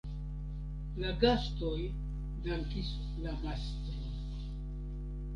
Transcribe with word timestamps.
La 1.01 1.09
gastoj 1.23 1.75
dankis 2.47 2.89
la 3.25 3.35
mastron. 3.43 4.09